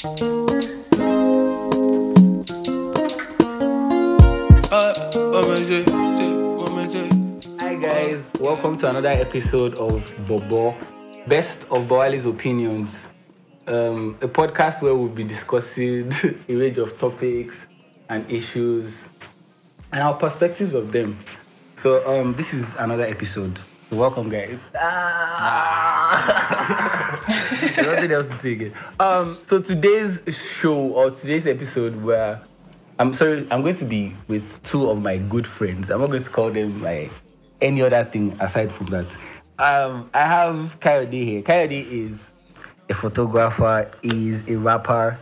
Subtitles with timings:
[0.00, 0.14] Hi
[7.74, 10.76] guys, welcome to another episode of Bobo,
[11.26, 13.08] Best of Boali's Opinions,
[13.66, 16.12] um, a podcast where we'll be discussing
[16.48, 17.66] a range of topics
[18.08, 19.08] and issues
[19.90, 21.18] and our perspectives of them.
[21.74, 23.58] So um, this is another episode.
[23.90, 24.68] Welcome, guys.
[24.78, 26.08] Ah!
[27.78, 28.74] Nothing else to say again.
[29.00, 32.38] Um, so today's show or today's episode, where
[32.98, 35.90] I'm sorry, I'm going to be with two of my good friends.
[35.90, 37.10] I'm not going to call them like
[37.62, 39.16] any other thing aside from that.
[39.58, 41.40] Um, I have Kayode here.
[41.40, 42.34] Kayode is
[42.90, 45.18] a photographer, is a rapper,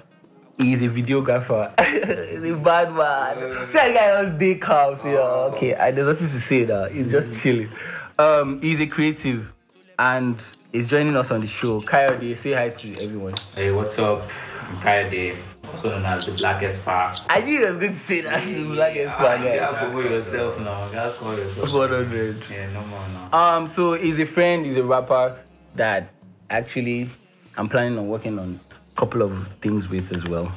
[0.58, 1.72] he's a videographer,
[2.40, 3.68] he's a bad man.
[3.68, 4.96] See that guy was day calm.
[4.96, 6.86] So, yeah, okay, I, there's nothing to say now.
[6.86, 7.70] He's just chilling.
[8.18, 9.52] Um, he's a creative
[9.98, 11.80] and he's joining us on the show.
[11.82, 13.34] Kayode, say hi to everyone.
[13.54, 14.22] Hey, what's up?
[14.62, 15.36] I'm Kayode,
[15.70, 17.16] also known as the Blackest Spark.
[17.28, 18.46] I knew he was going to say that.
[18.46, 19.56] Like a Ah, swag you guy.
[19.58, 20.86] gotta promote yourself now.
[20.86, 21.74] You gotta call yourself.
[21.74, 22.46] 100.
[22.50, 23.56] Yeah, no more now.
[23.58, 25.38] Um, so he's a friend, he's a rapper
[25.74, 26.10] that
[26.48, 27.08] actually
[27.56, 30.52] I'm planning on working on a couple of things with as well.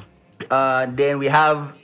[0.50, 1.76] Uh, then we have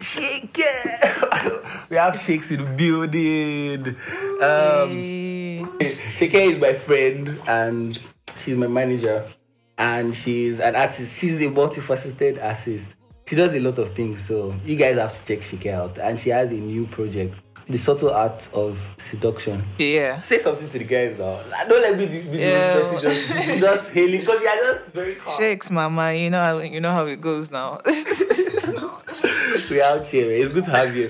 [0.00, 0.58] Shake.
[1.90, 3.96] we have Shakes in the building.
[4.42, 5.78] Um,
[6.16, 8.00] Shake is my friend and
[8.36, 9.30] she's my manager
[9.78, 11.18] and she's an artist.
[11.20, 12.94] She's a multifaceted artist.
[13.26, 15.96] She does a lot of things, so you guys have to check Shike out.
[15.98, 17.34] And she has a new project,
[17.66, 19.64] The Subtle Art of Seduction.
[19.78, 20.20] Yeah.
[20.20, 21.40] Say something to the guys now.
[21.66, 22.74] Don't let me be the Yeah.
[22.74, 25.38] person just, just hailing because you are just very calm.
[25.38, 26.12] Shakes, mama.
[26.12, 27.78] You know how you know how it goes now.
[29.70, 30.30] we are out here.
[30.30, 31.08] It's good to have you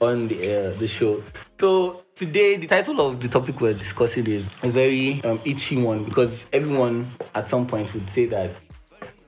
[0.00, 1.22] on the uh, the show.
[1.58, 6.04] So today, the title of the topic we're discussing is a very um, itchy one
[6.04, 8.50] because everyone at some point would say that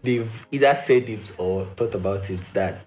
[0.02, 2.40] they've either said it or thought about it.
[2.54, 2.86] That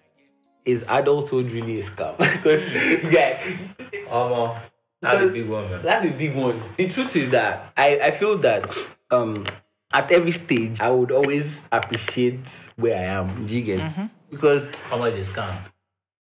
[0.65, 2.17] is adulthood really a scam?
[2.17, 2.63] because
[3.11, 3.41] yeah,
[4.11, 4.55] Um,
[5.01, 5.81] that's a big one, man.
[5.81, 6.59] That's a big one.
[6.77, 8.75] The truth is that I, I feel that
[9.11, 9.45] um
[9.93, 12.45] at every stage I would always appreciate
[12.75, 13.45] where I am.
[13.45, 14.09] Do you get?
[14.29, 15.55] Because How much is scam?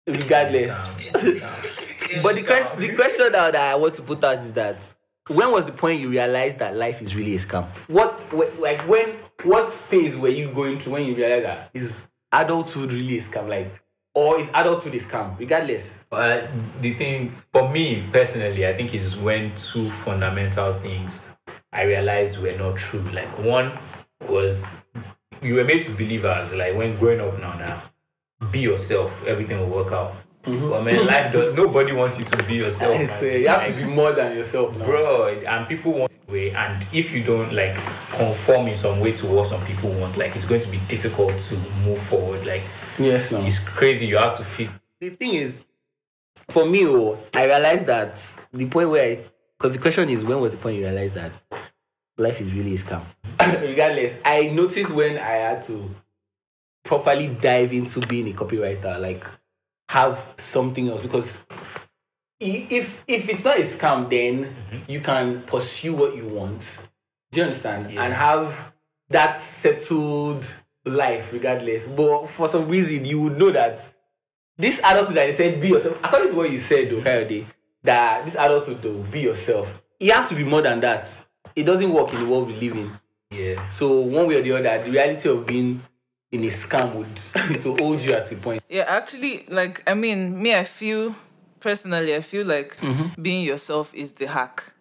[0.07, 0.95] regardless.
[2.23, 4.95] but the question the question now that I want to put out is that
[5.33, 7.65] when was the point you realized that life is really a scam?
[7.89, 12.07] What wh- like when what phase were you going through when you realized that is
[12.31, 13.49] adulthood really a scam?
[13.49, 13.81] Like
[14.13, 15.37] or is adulthood a scam?
[15.39, 16.05] Regardless.
[16.09, 16.49] But
[16.81, 21.35] the thing for me personally, I think is when two fundamental things
[21.73, 23.01] I realized were not true.
[23.11, 23.77] Like one
[24.29, 24.75] was
[25.41, 27.81] you were made to believe as like when growing up now now
[28.55, 30.11] be yourself, everything will work out.
[30.43, 30.69] Mm-hmm.
[30.69, 32.97] But man, life does nobody wants you to be yourself.
[32.97, 33.07] man.
[33.07, 34.85] So you have to be more than yourself now.
[34.85, 37.75] bro and people want way and if you don't like
[38.11, 41.37] conform in some way to what some people want like it's going to be difficult
[41.49, 41.55] to
[41.85, 42.63] move forward like
[42.97, 43.43] Yes, no.
[43.45, 44.69] it's crazy you have to fit
[45.01, 45.63] the thing is,
[46.49, 48.15] for me, oh, I realized that
[48.53, 49.19] the point where, I
[49.57, 51.31] because the question is, when was the point you realized that
[52.17, 53.01] life is really a scam?
[53.61, 55.89] Regardless, I noticed when I had to
[56.85, 59.25] properly dive into being a copywriter, like
[59.89, 61.43] have something else because
[62.39, 64.91] if if it's not a scam, then mm-hmm.
[64.91, 66.81] you can pursue what you want.
[67.31, 67.91] Do you understand?
[67.91, 68.03] Yeah.
[68.03, 68.73] And have
[69.09, 70.45] that settled
[70.85, 71.87] life, regardless.
[71.87, 73.81] But for some reason, you would know that
[74.57, 77.35] this adulthood that they said be yourself, according to what you said though, mm-hmm.
[77.35, 77.45] Kayode,
[77.83, 79.81] that this adulthood though, be yourself.
[79.99, 81.25] You have to be more than that.
[81.55, 82.91] It doesn't work in the world we live in.
[83.31, 85.81] yeah So one way or the other, the reality of being
[86.31, 87.15] in a scam would
[87.61, 88.61] to hold you at a point.
[88.69, 91.15] yeah, actually, like I mean, me, I feel
[91.59, 92.77] personally, I feel like
[93.21, 94.73] being yourself is the hack.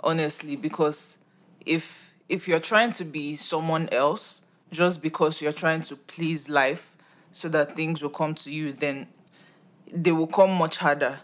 [0.00, 1.18] Honestly, because
[1.64, 6.96] if if you're trying to be someone else just because you're trying to please life
[7.32, 9.06] so that things will come to you, then
[9.92, 11.20] they will come much harder.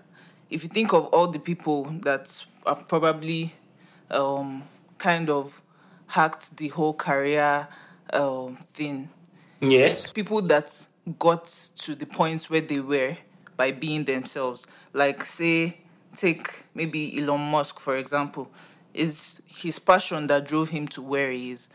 [0.50, 3.54] If you think of all the people that have probably
[4.10, 4.64] um,
[4.98, 5.62] kind of
[6.08, 7.68] hacked the whole career
[8.12, 9.08] um, thing,
[9.60, 10.12] Yes.
[10.12, 10.87] people that
[11.19, 11.46] got
[11.76, 13.16] to the point where they were
[13.56, 14.66] by being themselves.
[14.93, 15.78] Like, say,
[16.16, 18.50] take maybe Elon Musk, for example,
[18.94, 21.69] is his passion that drove him to where he is.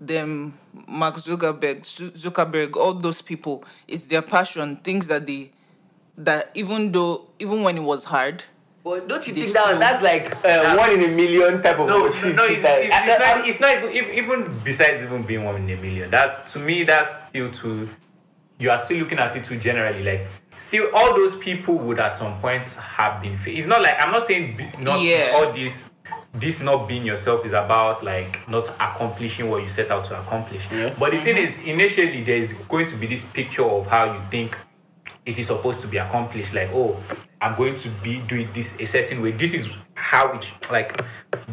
[0.00, 1.80] Them Mark Zuckerberg,
[2.14, 5.50] Zuckerberg, all those people, it's their passion, things that they,
[6.16, 8.44] that even though, even when it was hard,
[8.82, 11.86] But don't you They think that that's like uh, one in a million type of
[11.88, 12.34] no, bullshit?
[12.34, 13.48] no, it's, it's, it's not.
[13.48, 16.10] It's not even, even even besides even being one in a million.
[16.10, 16.84] That's to me.
[16.84, 17.88] That's still too.
[18.58, 20.02] You are still looking at it too generally.
[20.02, 23.36] Like still, all those people would at some point have been.
[23.36, 25.32] Fa- it's not like I'm not saying not Yeah.
[25.34, 25.90] all this.
[26.32, 30.64] this not being yourself is about like not accomplishing what you set out to accomplish.
[30.72, 30.94] Yeah.
[30.98, 34.20] But the thing is, initially there is going to be this picture of how you
[34.30, 34.56] think
[35.26, 36.54] it is supposed to be accomplished.
[36.54, 36.96] Like, oh,
[37.42, 39.30] I'm going to be doing this a certain way.
[39.32, 41.00] This is how it like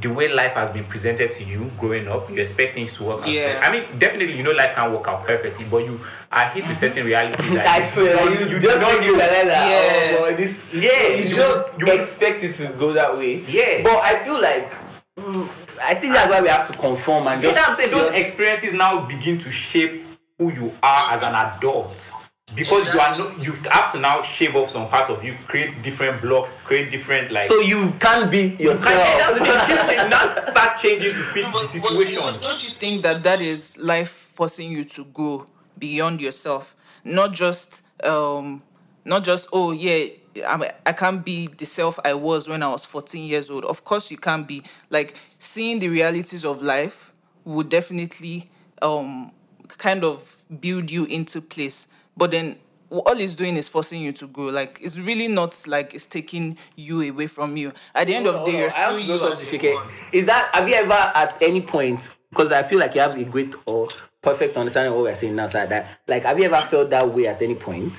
[0.01, 2.29] the way life has been presented to you growing up.
[2.29, 3.29] You expect things to work out.
[3.29, 3.59] Yeah.
[3.63, 5.99] I mean, definitely, you know, life can't work out perfectly, but you
[6.31, 7.49] are hit with certain realities.
[7.53, 9.45] That I swear, don't- you, you just don't you that.
[9.47, 10.17] Yeah.
[10.19, 10.65] Oh, God, this.
[10.73, 13.43] Yeah, you you- don't you- expect it to go that way.
[13.47, 13.83] Yeah.
[13.83, 14.71] But I feel like,
[15.17, 15.49] mm,
[15.83, 17.77] I think that's why we have to conform and just.
[17.77, 17.91] saying?
[17.91, 20.03] Those experiences now begin to shape
[20.37, 22.11] who you are as an adult.
[22.55, 25.81] Because you are no, you have to now shave off some part of you, create
[25.83, 27.45] different blocks, create different like.
[27.45, 29.67] so you can't be You can't- that's the yourself.
[29.67, 32.41] thing, changing, not start changing to fit the But- but.
[32.41, 35.45] Don't you think that that is life forcing you to grow
[35.77, 36.73] beyond yourself?
[37.03, 38.61] Not just, um,
[39.03, 40.07] not just oh yeah,
[40.47, 43.65] I I can't be the self I was when I was 14 years old.
[43.65, 44.63] Of course you can't be.
[44.89, 47.11] Like seeing the realities of life
[47.43, 48.49] would definitely
[48.81, 49.31] um
[49.77, 51.87] kind of build you into place.
[52.17, 52.57] But then
[52.89, 54.45] all it's doing is forcing you to grow.
[54.45, 57.73] Like it's really not like it's taking you away from you.
[57.93, 59.07] At the end of the day, you're still you.
[59.07, 59.91] know something, Shike.
[60.11, 62.09] Is that have you ever at any point?
[62.29, 63.87] Because I feel like you have a great or
[64.21, 65.47] perfect understanding of what we're saying now.
[65.47, 67.93] So that like, have you ever felt that way at any point?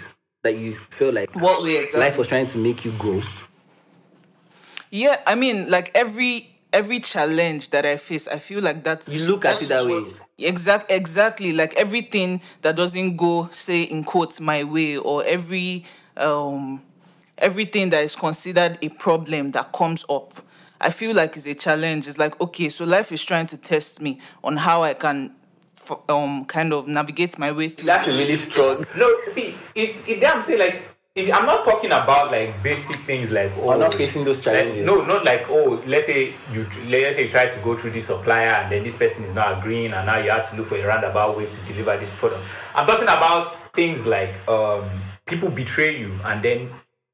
[0.45, 2.01] That you feel like What way exactly?
[2.01, 3.21] life was trying to make you grow?
[4.91, 9.27] Yeah, I mean, like every every challenge that I face, I feel like that's You
[9.27, 10.05] look at it that way.
[10.39, 11.53] Exact, exactly.
[11.53, 15.85] Like everything that doesn't go, say in quotes, my way, or every
[16.17, 16.83] um
[17.39, 20.35] everything that is considered a problem that comes up,
[20.81, 22.07] I feel like is a challenge.
[22.07, 25.35] It's like okay, so life is trying to test me on how I can
[26.09, 27.87] um kind of navigate my way through.
[27.87, 28.85] That's really strong.
[28.97, 30.83] No, see, it, it, I'm saying like,
[31.33, 34.85] I'm not talking about like basic things like oh, Or not facing those like, challenges.
[34.87, 38.07] no, not like oh, let's say you let's say you try to go through this
[38.07, 40.77] supplier and then this person is not agreeing and now you have to look for
[40.77, 42.43] a roundabout way to deliver this product.
[42.75, 44.89] I'm talking about things like um,
[45.27, 46.71] people betray you and then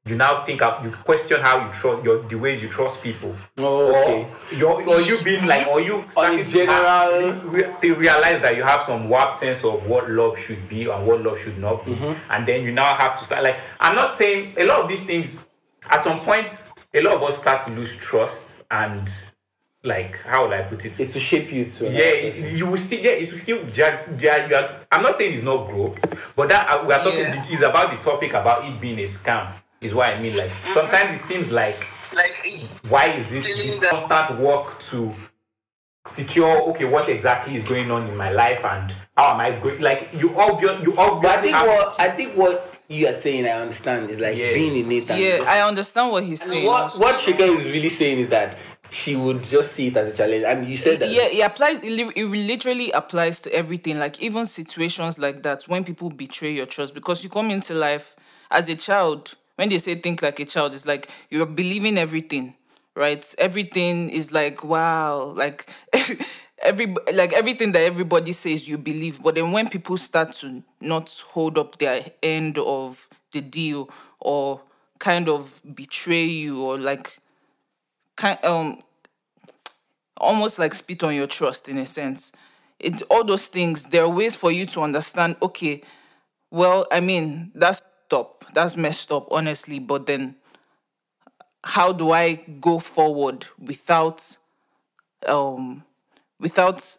[0.07, 3.35] you now think up, you question how you trust your the ways you trust people.
[3.57, 4.27] Oh, okay.
[4.63, 7.33] Or, or you being like, or you starting to general-
[7.81, 11.23] they realize that you have some warped sense of what love should be and what
[11.23, 12.31] love should not be, Mm-hmm.
[12.31, 13.43] and then you now have to start.
[13.43, 15.47] Like, I'm not saying a lot of these things.
[15.89, 16.51] At some point,
[16.93, 19.09] a lot of us start to lose trust, and
[19.83, 20.99] like, how will I put it?
[20.99, 21.85] It to shape you to.
[21.85, 21.99] yeah,
[22.29, 25.67] it- you will still, yeah, it will still, Yeah, are, I'm not saying it's not
[25.67, 25.99] growth,
[26.35, 27.45] but that uh, we are talking Yeah.
[27.49, 29.47] is about the topic about it being a scam.
[29.85, 30.35] Is what I mean.
[30.35, 35.13] Like sometimes it seems like like why is it this constant work to
[36.07, 39.81] secure okay what exactly is going on in my life and how am I going
[39.81, 43.13] like you obvious you But I obviously think have what I think what you are
[43.13, 44.53] saying, I understand, is like Yeah.
[44.53, 45.09] being in it.
[45.09, 46.65] And yeah, I understand what he's saying.
[46.65, 48.57] what what Shika is really saying is that
[48.91, 51.09] she would just see it as a challenge, and you said that.
[51.09, 55.83] yeah it applies it, it literally applies to everything like even situations like that when
[55.83, 58.15] people betray your trust because you come into life
[58.51, 62.55] as a child when they say think like a child it's like you're believing everything
[62.95, 65.69] right everything is like wow like
[66.63, 71.23] every like everything that everybody says you believe but then when people start to not
[71.29, 74.61] hold up their end of the deal or
[74.99, 77.17] kind of betray you or like
[78.15, 78.81] kind um
[80.17, 82.31] almost like spit on your trust in a sense.
[82.79, 85.81] It all those things, there are ways for you to understand, okay,
[86.51, 87.81] well, I mean, that's
[88.13, 88.45] up.
[88.53, 89.79] That's messed up, honestly.
[89.79, 90.35] But then
[91.63, 94.37] how do I go forward without
[95.27, 95.83] um
[96.39, 96.97] without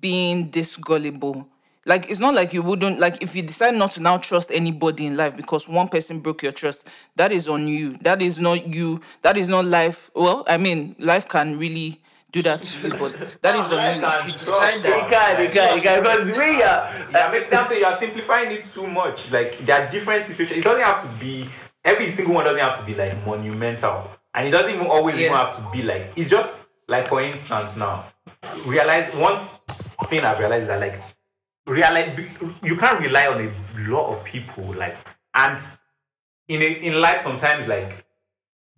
[0.00, 1.48] being this gullible?
[1.86, 5.06] Like it's not like you wouldn't like if you decide not to now trust anybody
[5.06, 7.98] in life because one person broke your trust, that is on you.
[7.98, 9.00] That is not you.
[9.22, 10.10] That is not life.
[10.14, 12.00] Well, I mean, life can really
[12.34, 14.06] do that to you, but that is on you.
[14.06, 17.10] If you decide He that can, he can, he can, because the way you are,
[17.12, 19.30] yeah, make them say you are simplifying it too much.
[19.30, 20.58] Like there are different situations.
[20.58, 21.48] It doesn't have to be
[21.84, 25.32] every single one doesn't have to be like monumental, and it doesn't even always even
[25.32, 26.12] have to be like.
[26.16, 26.56] It's just
[26.88, 28.04] like for instance now,
[28.66, 29.48] realize one
[30.08, 31.00] thing I've realized is that like
[31.66, 32.18] realize
[32.64, 34.96] you can't rely on a lot of people like
[35.34, 35.58] and
[36.48, 38.04] in a, in life sometimes like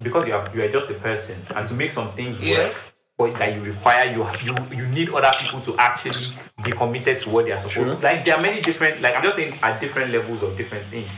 [0.02, 2.72] because you are you are just a person and to make some things Yeah.
[3.18, 7.46] That you require you you you need other people to actually be committed to what
[7.46, 8.04] they are supposed to.
[8.04, 11.08] Like there are many different like i'm just saying at different levels of different things.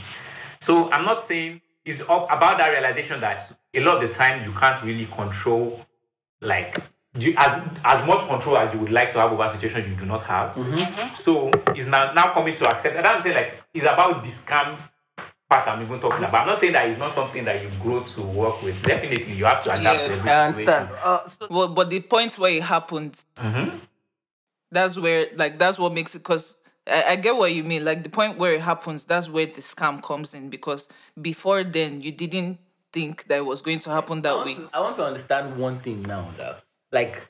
[0.60, 3.42] So i'm not saying it's up about that realization that
[3.74, 5.84] a lot of the time you can't really control
[6.40, 6.76] like
[7.18, 10.06] you, as as much control as you would like to have over situations you do
[10.06, 10.54] not have.
[10.54, 11.14] Mm-hmm.
[11.14, 14.76] So it's now now coming to accept and i'm saying like it's about scam
[15.48, 16.42] part I'm even talking about.
[16.42, 18.80] I'm not saying that it's not something that you grow to work with.
[18.82, 20.68] Definitely, you have to adapt Yeah, to every I situation.
[20.68, 20.88] understand.
[21.02, 23.18] Uh, so Well, but the point where it happened,
[24.70, 26.22] that's where like that's what makes it.
[26.22, 27.84] Cause I, I get what you mean.
[27.84, 30.50] Like the point where it happens, that's where the scam comes in.
[30.50, 30.88] Because
[31.20, 32.58] before then, you didn't
[32.92, 34.54] think that it was going to happen that want, way.
[34.54, 36.30] to, I want to understand one thing now.
[36.36, 36.62] That,
[36.92, 37.28] like,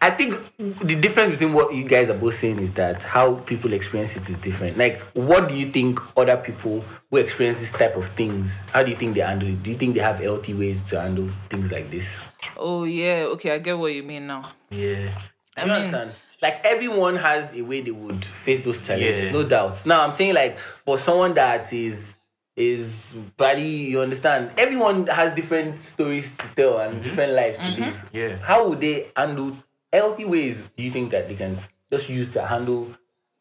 [0.00, 3.72] I think the difference between what you guys are both saying is that how people
[3.74, 4.78] experience it is different.
[4.78, 8.90] Like, what do you think other people who experience this type of things, how do
[8.90, 9.62] you think they handle it?
[9.62, 12.08] Do you think they have healthy ways to handle things like this?
[12.56, 14.50] Oh yeah, okay, I get what you mean now.
[14.70, 15.10] Yeah.
[15.56, 16.12] I understand.
[16.42, 19.32] Like everyone has a way they would face those challenges, Yeah.
[19.32, 19.84] no doubt.
[19.86, 22.15] Now I'm saying like for someone that is
[22.56, 27.02] is probably you understand, everyone has different stories to tell and mm-hmm.
[27.02, 27.94] different lives to live.
[27.94, 28.16] Mm-hmm.
[28.16, 28.36] Yeah.
[28.38, 29.56] How would they handle
[29.92, 31.58] healthy ways do you think that they can
[31.90, 32.94] just use to handle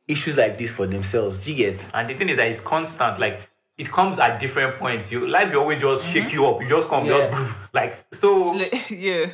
[0.08, 1.46] issues like this for themselves?
[1.46, 3.20] Do you get And the thing is that it's constant.
[3.20, 3.40] Like
[3.78, 5.12] it comes at different points.
[5.12, 6.36] You life will always just shake mm-hmm.
[6.36, 6.62] you up.
[6.62, 7.32] You just come, Yeah.
[7.32, 8.54] just like so.
[8.90, 9.28] yeah.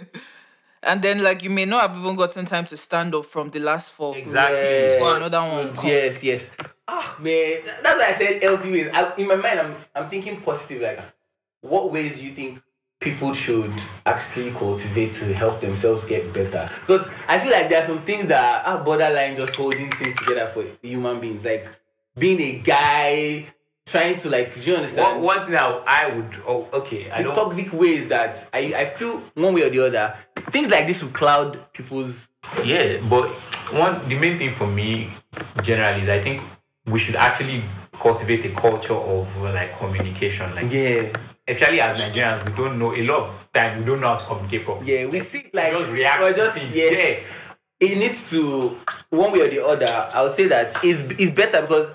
[0.83, 3.59] And then like you may not have even gotten time to stand up from the
[3.59, 4.13] last fall.
[4.13, 4.57] Exactly.
[4.59, 4.99] Yeah.
[4.99, 5.75] For another one.
[5.83, 6.51] Yes, yes.
[6.93, 8.89] Ah, man, that's why I said healthy ways.
[8.93, 10.81] I, in my mind, I'm I'm thinking positive.
[10.81, 10.99] Like,
[11.61, 12.61] what ways do you think
[12.99, 13.73] people should
[14.05, 16.69] actually cultivate to help themselves get better?
[16.81, 20.47] Because I feel like there are some things that are borderline just holding things together
[20.47, 21.45] for human beings.
[21.45, 21.69] Like
[22.17, 23.47] being a guy,
[23.85, 25.21] trying to like, do you understand?
[25.21, 26.35] one thing I, I would.
[26.45, 27.09] Oh, okay.
[27.09, 27.35] I the don't.
[27.35, 30.17] toxic ways that I, I feel one way or the other,
[30.51, 32.27] things like this will cloud people's
[32.65, 33.29] Yeah, but
[33.71, 35.09] one the main thing for me
[35.63, 36.41] generally is I think
[36.85, 40.53] we should actually cultivate a culture of uh, like communication.
[40.55, 41.11] Like yeah
[41.47, 44.23] especially as Nigerians, we don't know a lot of time we don't know how to
[44.25, 44.93] communicate properly.
[44.99, 46.75] yeah we see like just react or to just things.
[46.75, 47.23] yes
[47.79, 48.77] it needs to
[49.09, 51.91] one way or the other i would say that it's, it's better because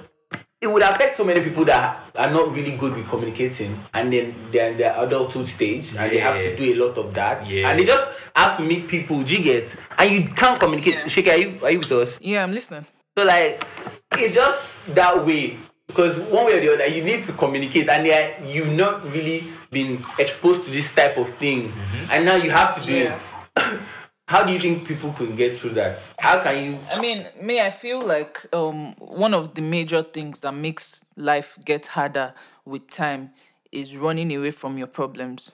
[0.61, 4.35] it would affect so many people that are not really good with communicating and then
[4.51, 7.71] they're in their adulthood stage and they have to do a lot of that Yeah.
[7.71, 11.33] and they just have to meet people do you get and you can't communicate Sheke,
[11.33, 12.85] are you, are you with us Yeah, I'm listening.
[13.17, 13.65] So like
[14.13, 18.07] it's just that way because one way or the other you need to communicate and
[18.07, 21.73] yeah, you've not really been exposed to this type of thing
[22.11, 23.15] and now you have to do Yeah.
[23.15, 23.81] it.
[24.29, 26.13] How do you think people could get through that?
[26.19, 30.41] How can you I mean, me, I feel like um, one of the major things
[30.41, 33.31] that makes life get harder with time
[33.71, 35.53] is running away from your problems.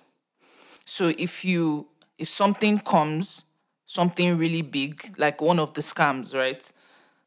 [0.86, 1.86] So if you
[2.18, 3.44] if something comes,
[3.84, 6.72] something really big, like one of the scams, right?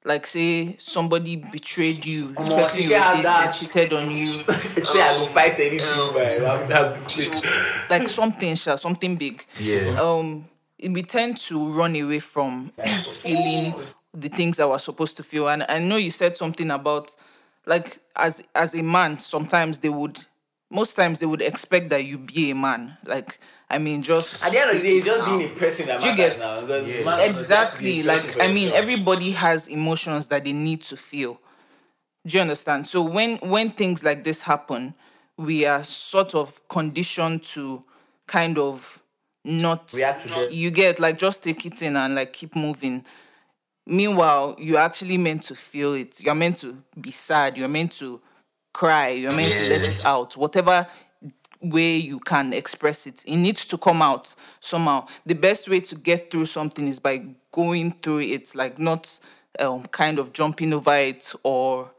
[0.06, 3.50] Like say somebody betrayed you, the Omo, person you were dating that.
[3.50, 5.80] cheated on you, say I will fight anything
[6.14, 9.44] but I'm not like something, sha, something big.
[9.60, 10.00] Yeah.
[10.00, 10.46] um
[10.80, 12.68] we tend to run away from
[13.14, 13.74] feeling
[14.14, 17.16] the things that we're supposed to feel and i know you said something about
[17.66, 20.20] like as as a man sometimes they would
[20.70, 24.52] most times they would expect that you be a man like i mean just At
[24.52, 26.40] the end of the day, it's just being a person that Do you matters get-
[26.40, 26.76] now.
[26.78, 27.04] Yeah.
[27.04, 30.82] man, exactly just be a person like i mean everybody has emotions that they need
[30.84, 31.40] to feel.
[32.28, 32.88] Do you understand?
[32.88, 34.94] So when when things like this happen
[35.38, 37.82] we are sort of conditioned to
[38.28, 39.02] kind of
[39.44, 40.48] not React to them.
[40.52, 43.04] you get like just take it in and like keep moving.
[43.86, 46.22] Meanwhile you're actually meant to feel it.
[46.24, 47.58] You're meant to be sad.
[47.58, 48.20] You're meant to
[48.74, 49.10] cry.
[49.10, 50.36] You're meant to let it out.
[50.36, 50.88] Whatever
[51.62, 53.24] way you can express it.
[53.26, 55.08] It needs to come out somehow.
[55.26, 59.20] The best way to get through something is by going through it like not
[59.60, 61.92] um, kind of jumping over it or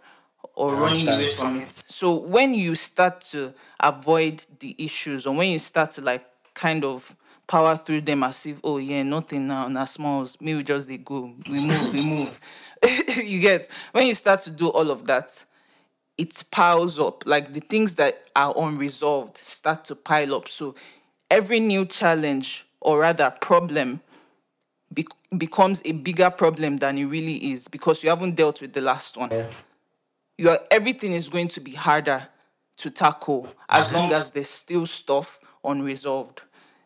[0.55, 1.73] or running away from it.
[1.73, 6.85] So when you start to avoid the issues or when you start to like kind
[6.85, 7.15] of
[7.47, 11.33] power through them as if oh yeah nothing now na smalls maybe just they go
[11.49, 12.41] we move we move.
[13.17, 13.69] You get?
[13.93, 15.45] When you start to do all of that
[16.19, 17.27] it piles up.
[17.27, 20.49] Like the things that are unresolved start to pile up.
[20.49, 20.75] So
[21.31, 24.01] every new challenge, or rather problem,
[24.93, 25.07] be-
[25.37, 29.17] becomes a bigger problem than it really is because you haven't dealt with the last
[29.17, 29.31] one.
[29.31, 29.51] Yeah.
[30.39, 32.29] You are, everything is going to be harder
[32.79, 36.43] to tackle as long as there's still stuff unresolved.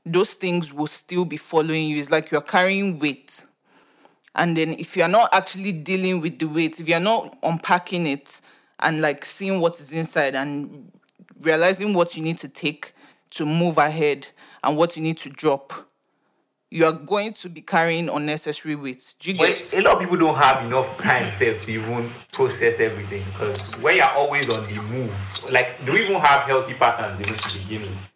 [0.06, 1.98] Those things will still be following you.
[1.98, 3.44] It's like you're carrying weight.
[4.34, 8.40] And then if you're not actually dealing with the weight, if you're not unpacking it
[8.80, 10.90] and like seeing what is inside and
[11.40, 12.92] realizing what you need to take
[13.30, 14.28] to move ahead
[14.62, 15.72] and what you need to drop,
[16.70, 19.14] you are going to be carrying unnecessary weight.
[19.18, 22.80] Do you get a lot of people don't have enough time self to even process
[22.80, 27.20] everything because when you're always on the move, like do we even have healthy patterns
[27.20, 28.09] even to begin with?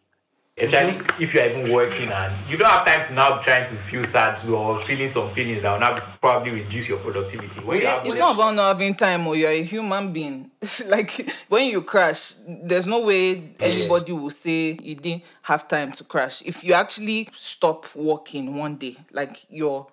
[0.57, 4.05] Especially if you're even working and you don't have time to now trying to feel
[4.05, 7.59] sad or feeling some feelings that will now probably reduce your productivity.
[7.59, 10.53] When you It's not about not having time oh, or you're a human being.
[10.87, 16.05] like when you crash, there's no way anybody will say you didn't have time to
[16.05, 16.41] crash.
[16.47, 19.89] If you actually stop working one day, like you're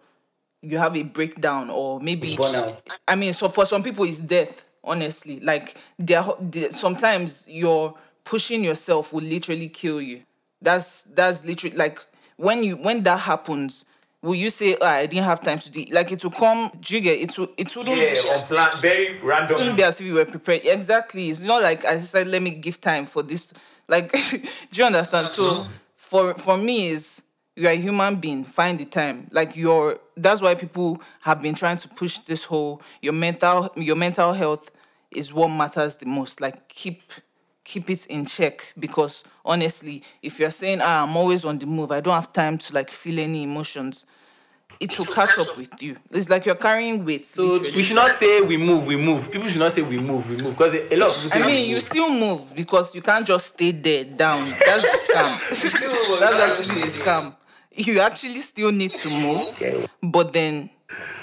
[0.62, 2.38] you have a breakdown or maybe
[3.08, 5.40] I mean, so for some people it's death, honestly.
[5.40, 10.22] Like they're, they sometimes you're pushing yourself will literally kill you.
[10.62, 12.00] That's that's literally like
[12.38, 13.86] when you when that happens,
[14.22, 15.92] will you say, oh, I didn't have time to do it?
[15.92, 19.56] Like it will come, get it will it wouldn't yeah, on plan, very random.
[19.56, 20.62] It wouldn't be as if you were prepared.
[20.66, 21.30] Exactly.
[21.30, 23.54] It's not like I said, let me give time for this.
[23.88, 24.40] Like, do
[24.74, 25.28] you understand?
[25.28, 27.22] So for for me is
[27.56, 29.28] you're a human being, find the time.
[29.32, 33.96] Like your that's why people have been trying to push this whole your mental your
[33.96, 34.72] mental health
[35.12, 36.42] is what matters the most.
[36.42, 37.02] Like keep
[37.72, 41.92] keep it in check because honestly, if you're saying, ah, I'm always on the move,
[41.92, 44.06] I don't have time to like feel any emotions,
[44.82, 45.96] it will catch up with you.
[46.10, 47.26] It's like you're carrying weight.
[47.26, 47.76] So literally.
[47.78, 49.32] we should not say we move, we move.
[49.32, 50.58] People should not say we move, we move.
[50.58, 51.84] Because a lot of people say I mean, you move.
[51.84, 54.50] still move because you can't just stay there down.
[54.50, 56.20] That's the scam.
[56.20, 57.36] That's actually a scam.
[57.74, 60.70] You actually still need to move, but then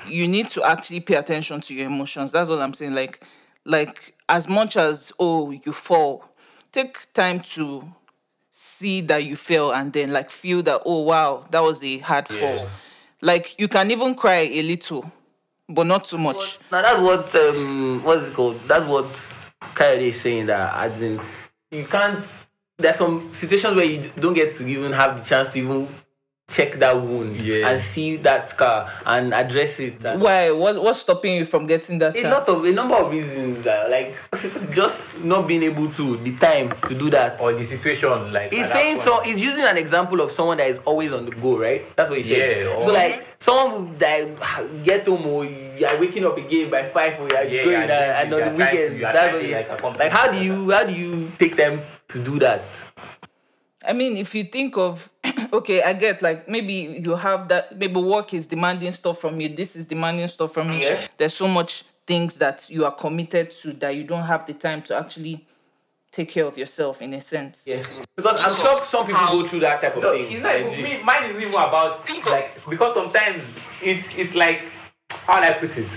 [0.07, 2.33] you need to actually pay attention to your emotions.
[2.33, 2.95] That's all I'm saying.
[2.95, 3.23] Like,
[3.67, 6.25] like as much as oh you fall,
[6.73, 7.85] take time to
[8.51, 12.27] see that you fell and then like feel that oh wow that was a hard
[12.29, 12.69] fall.
[13.21, 15.11] Like you can even cry a little,
[15.69, 16.59] but not too much.
[16.71, 18.61] Now that's what um what's it called?
[18.67, 19.07] That's what
[19.75, 21.21] Kayode is saying that as in
[21.71, 22.25] you can't
[22.77, 25.89] there's some situations where you don't get to even have the chance to even
[26.49, 27.69] check that wound Yeah.
[27.69, 30.03] and see that scar and address it.
[30.05, 30.51] And Why?
[30.51, 32.49] What, what's stopping you from getting that a chance?
[32.49, 34.17] lot of a number of reasons that like
[34.73, 37.39] just not being able to the time to do that.
[37.41, 39.21] or the situation like He's saying so.
[39.21, 41.85] He's using an example of someone that is always on the go, right?
[41.97, 42.65] That's what he said.
[42.65, 47.21] Yeah, so like someone that get home or you are waking up again by five
[47.21, 49.03] or you are Yeah, going are uh, out and on the are trying to- weekends.
[49.03, 50.13] That's what you like, like.
[50.13, 52.63] How do you how do you take them to do that?
[53.87, 55.11] I mean, if you think of,
[55.53, 59.49] okay, I get like maybe you have that, maybe work is demanding stuff from you,
[59.49, 60.81] this is demanding stuff from you.
[60.81, 61.07] Yeah.
[61.17, 64.83] There's so much things that you are committed to that you don't have the time
[64.83, 65.47] to actually
[66.11, 67.65] take care of yourself in a sense.
[67.67, 70.33] Yes, because I'm sure some people go through that type of No, thing.
[70.33, 71.03] it's not even me.
[71.05, 74.63] Mine is even about like because sometimes it's it's like
[75.11, 75.93] how do I put it?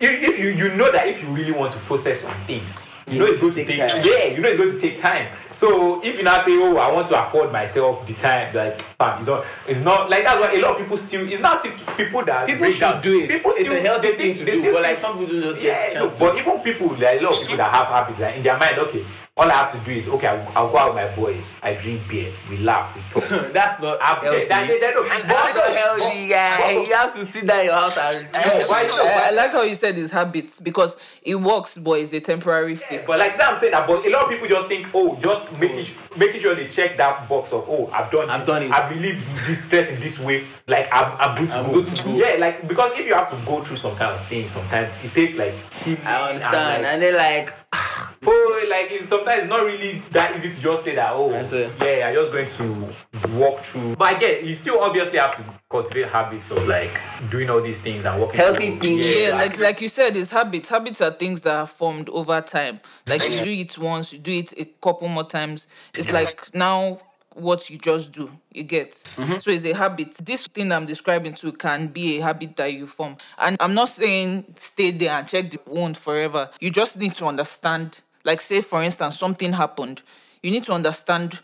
[0.00, 3.18] If, if you you know that if you really want to process some things, you
[3.18, 4.02] know it's going to Take take time.
[4.04, 5.28] yeah, you know it's going to take time.
[5.52, 9.18] So if you now say, oh, I want to afford myself the time, like fam,
[9.18, 11.62] it's not it's not like that's why a lot of people still it's not
[11.96, 13.28] people that People should down- do it.
[13.28, 15.60] People it's still a healthy they thing to they do, but like some people just
[15.60, 18.20] yeah, get no, chance but even people, like a lot of people that have habits,
[18.20, 20.76] like in their mind, okay, all I have to do is, okay, I'll, I'll go
[20.76, 23.26] out with my boys, I drink beer, we laugh, we talk.
[23.52, 24.44] That's not I'm, healthy.
[24.44, 26.72] that, that, that, no, That's but- not healthy, guy.
[26.72, 28.30] You have to sit down in your house and.
[28.30, 29.00] No, why not?
[29.00, 32.76] I, I like how you said it's habits because it works, but it's a temporary
[32.76, 33.04] fix.
[33.06, 33.86] But like that, I'm saying that.
[33.86, 35.82] But a lot of people just think, oh, just making oh.
[35.84, 38.70] su- making sure they check that box of, oh, I've done, I've this, done it.
[38.70, 39.14] I believe
[39.46, 40.44] this stress in this way.
[40.66, 41.72] Like I'm, I'm good to I'm go.
[41.82, 42.16] good to go.
[42.16, 45.12] Yeah, like because if you have to go through some kind of thing, sometimes it
[45.12, 46.04] takes like chilling.
[46.04, 47.14] I understand, And, like, and then
[47.46, 47.61] like
[48.26, 51.12] oh, like it's sometimes it's not really that easy to just say that.
[51.14, 53.96] Oh, That's yeah, I'm just going to walk through.
[53.96, 58.04] But again, you still obviously have to cultivate habits of like doing all these things
[58.04, 58.36] and working.
[58.38, 59.00] Healthy through- things.
[59.16, 59.34] yeah, Yeah.
[59.36, 60.68] like like you said, it's habits.
[60.68, 62.80] Habits are things that are formed over time.
[63.06, 65.66] Like you do it once, you do it a couple more times.
[65.96, 66.98] It's like now
[67.34, 68.30] what you just do.
[68.52, 68.92] You get.
[68.92, 69.38] Mm-hmm.
[69.38, 70.14] So it's a habit.
[70.22, 73.16] This thing I'm describing to can be a habit that you form.
[73.38, 76.50] And I'm not saying stay there and check the wound forever.
[76.60, 78.00] You just need to understand.
[78.24, 80.02] Like say for instance, something happened.
[80.42, 81.40] You need to understand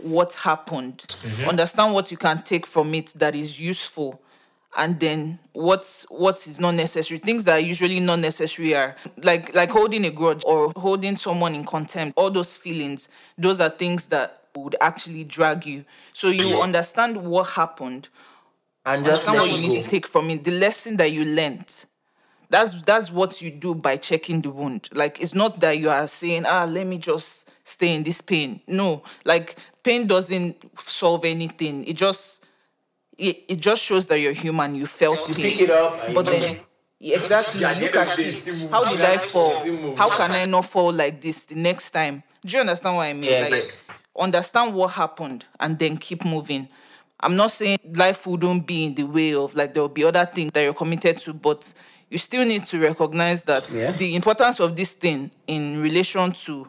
[0.00, 1.48] what happened, mm-hmm.
[1.48, 4.20] understand what you can take from it that is useful,
[4.76, 7.18] and then what's what is not necessary.
[7.18, 11.54] Things that are usually not necessary are like like holding a grudge or holding someone
[11.54, 12.16] in contempt.
[12.16, 15.84] All those feelings, those are things that would actually drag you.
[16.12, 18.08] So you understand what happened,
[18.84, 21.84] and just understand what you need to take from it, the lesson that you learned.
[22.50, 24.88] That's that's what you do by checking the wound.
[24.92, 28.60] Like it's not that you are saying, ah, let me just stay in this pain.
[28.66, 31.84] No, like pain doesn't solve anything.
[31.84, 32.44] It just
[33.18, 34.74] it, it just shows that you're human.
[34.74, 35.52] You felt You pain.
[35.52, 36.56] pick it up, But then
[37.00, 38.70] yeah, exactly, Yeah, look at the it.
[38.70, 39.96] How did I fall?
[39.96, 42.22] How can I not fall like this the next time?
[42.44, 43.30] Do you understand what I mean?
[43.30, 43.78] Yeah, like
[44.18, 46.68] understand what happened and then keep moving.
[47.20, 50.24] I'm not saying life wouldn't be in the way of like there will be other
[50.24, 51.72] things that you're committed to, but
[52.10, 53.92] you still need to recognize that Yeah.
[53.92, 56.68] the importance of this thing in relation to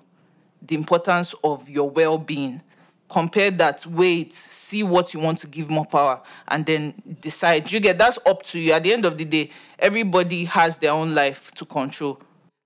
[0.62, 2.62] the importance of your well-being
[3.10, 7.72] compare that, wait, see what you want to give more power, and then decide.
[7.72, 8.72] You get that's up to you.
[8.74, 12.22] At the end of the day, everybody has their own life to control.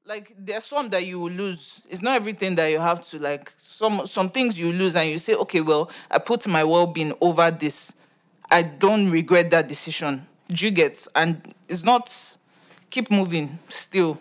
[0.05, 1.87] Like there's some that you will lose.
[1.89, 3.51] It's not everything that you have to like.
[3.57, 7.49] Some some things you lose, and you say, okay, well, I put my well-being over
[7.51, 7.93] this.
[8.51, 10.27] I don't regret that decision.
[10.49, 11.07] Do you get?
[11.15, 12.37] And it's not.
[12.89, 13.57] Keep moving.
[13.69, 14.19] Still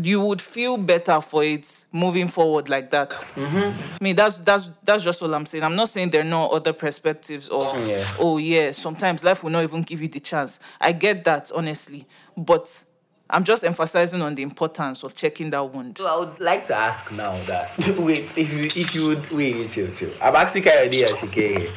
[0.00, 3.10] you would feel better for it moving forward like that.
[3.10, 3.96] Mm-hmm.
[4.00, 5.64] I mean, that's that's that's just all I'm saying.
[5.64, 8.14] I'm not saying there are no other perspectives or Oh, yeah.
[8.18, 10.60] oh yeah, sometimes life will not even give you the chance.
[10.80, 12.84] I get that honestly, but
[13.30, 15.98] I'm just emphasizing on the importance of checking that wound.
[15.98, 19.68] So I would like to ask now that wait, if you if you would wait,
[19.70, 20.12] chill, chill.
[20.20, 21.70] I'm asking Kayode Ashike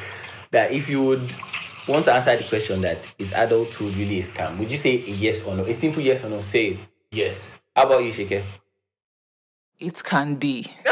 [0.50, 1.34] that if you would
[1.86, 5.10] want to answer the question that is adulthood really a scam, would you say a
[5.10, 5.64] yes or no?
[5.64, 6.40] A simple yes or no.
[6.40, 6.78] Say.
[7.10, 7.60] Yes.
[7.76, 8.42] How about you, Shike?
[9.78, 10.62] It can be,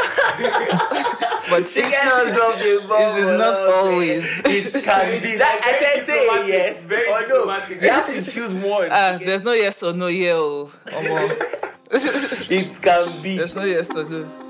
[1.51, 3.15] but Shike has dropped the ball.
[3.15, 4.25] It is not always.
[4.45, 5.35] It can be.
[5.37, 7.43] That I said say yes Very or no.
[7.69, 8.89] You have to choose one.
[8.91, 10.33] ah, there's no yes or no here.
[10.35, 10.71] Oh,
[11.91, 13.37] it can be.
[13.37, 14.40] there's no yes or no.